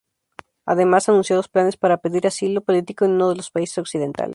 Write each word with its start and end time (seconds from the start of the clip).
Además, 0.65 1.07
anunció 1.09 1.35
los 1.35 1.47
planes 1.47 1.77
para 1.77 1.97
pedir 1.97 2.25
asilo 2.25 2.61
político 2.61 3.05
en 3.05 3.11
uno 3.11 3.29
de 3.29 3.35
los 3.35 3.51
países 3.51 3.77
occidentales. 3.77 4.29